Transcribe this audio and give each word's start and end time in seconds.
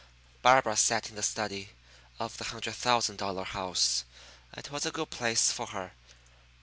Barbara 0.41 0.75
sat 0.77 1.09
in 1.09 1.15
the 1.15 1.21
study 1.21 1.69
of 2.17 2.35
the 2.39 2.45
hundred 2.45 2.73
thousand 2.73 3.17
dollar 3.17 3.43
house. 3.43 4.03
It 4.51 4.71
was 4.71 4.83
a 4.83 4.89
good 4.91 5.11
place 5.11 5.51
for 5.51 5.67
her. 5.67 5.91